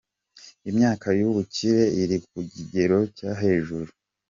Imyaka 0.69 1.07
y’ubukure 1.19 1.81
iri 2.01 2.17
ku 2.27 2.37
kigero 2.53 2.99
cyo 3.17 3.29
hejuru. 3.41 3.89